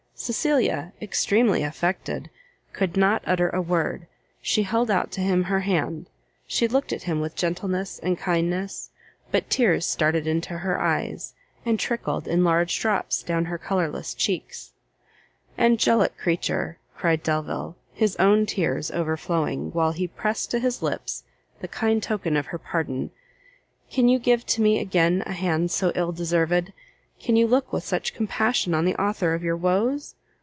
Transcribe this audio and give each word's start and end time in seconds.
Cecilia, 0.23 0.93
extremely 1.01 1.63
affected, 1.63 2.29
could 2.73 2.95
not 2.95 3.23
utter 3.25 3.49
a 3.49 3.59
word; 3.59 4.05
she 4.39 4.61
held 4.61 4.91
out 4.91 5.09
to 5.13 5.21
him 5.21 5.45
her 5.45 5.61
hand, 5.61 6.11
she 6.45 6.67
looked 6.67 6.93
at 6.93 7.01
him 7.01 7.19
with 7.19 7.33
gentleness 7.35 7.97
and 7.97 8.19
kindness, 8.19 8.91
but 9.31 9.49
tears 9.49 9.83
started 9.83 10.27
into 10.27 10.59
her 10.59 10.79
eyes, 10.79 11.33
and 11.65 11.79
trickled 11.79 12.27
in 12.27 12.43
large 12.43 12.79
drops 12.79 13.23
down 13.23 13.45
her 13.45 13.57
colourless 13.57 14.13
cheeks. 14.13 14.73
"Angelic 15.57 16.15
creature!" 16.19 16.77
cried 16.95 17.23
Delvile, 17.23 17.75
his 17.91 18.15
own 18.17 18.45
tears 18.45 18.91
overflowing, 18.91 19.71
while 19.71 19.91
he 19.93 20.07
pressed 20.07 20.51
to 20.51 20.59
his 20.59 20.83
lips 20.83 21.23
the 21.61 21.67
kind 21.67 22.03
token 22.03 22.37
of 22.37 22.45
her 22.45 22.59
pardon, 22.59 23.09
"can 23.89 24.07
you 24.07 24.19
give 24.19 24.45
to 24.45 24.61
me 24.61 24.77
again 24.79 25.23
a 25.25 25.33
hand 25.33 25.71
so 25.71 25.91
ill 25.95 26.11
deserved? 26.11 26.71
can 27.19 27.35
you 27.35 27.45
look 27.45 27.71
with 27.71 27.83
such 27.83 28.15
compassion 28.15 28.73
on 28.73 28.83
the 28.83 28.99
author 28.99 29.35
of 29.35 29.43
your 29.43 29.55
woes? 29.55 30.15